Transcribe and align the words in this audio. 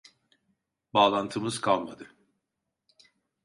Bağlantımız 0.93 1.61
kalmadı 1.61 2.15